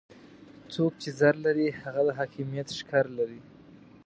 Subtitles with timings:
[0.73, 3.41] څوک چې زر لري هغه د حاکميت ښکر لري.